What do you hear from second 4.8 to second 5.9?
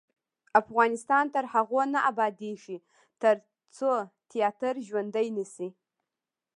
ژوندی نشي.